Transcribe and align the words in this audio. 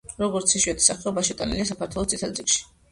როგორც 0.21 0.55
იშვიათი 0.61 0.85
სახეობა, 0.87 1.27
შეტანილია 1.31 1.71
საქართველოს 1.75 2.15
„წითელ 2.17 2.37
წიგნში“. 2.43 2.69